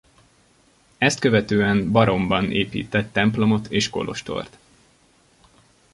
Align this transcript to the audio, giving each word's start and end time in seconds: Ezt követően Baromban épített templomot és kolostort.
Ezt 0.97 1.19
követően 1.19 1.91
Baromban 1.91 2.51
épített 2.51 3.13
templomot 3.13 3.67
és 3.71 3.89
kolostort. 3.89 4.57